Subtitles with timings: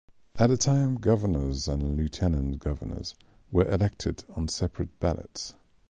[0.35, 3.13] At that time governors and lieutenant governors
[3.51, 5.53] were elected on separate ballots.